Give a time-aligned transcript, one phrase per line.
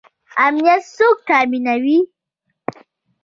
[0.45, 1.97] امنیت څوک تامینوي؟